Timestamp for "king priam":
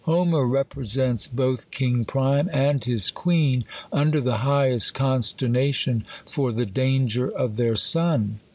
1.69-2.49